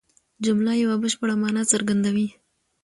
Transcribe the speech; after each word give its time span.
جمله 0.45 0.71
یوه 0.83 0.95
بشپړه 1.03 1.35
مانا 1.41 1.63
څرګندوي. 1.71 2.27